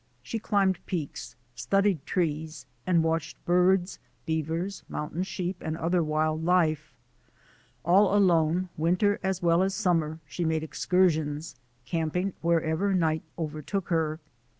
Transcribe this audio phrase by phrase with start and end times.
[0.23, 6.95] She climbed peaks, studied trees, and watched birds, beavers, mountain sheep, and other wild life.
[7.85, 13.89] All alone, winter as well as sum mer, she made excursions, camping wherever night overtook
[13.89, 14.19] her.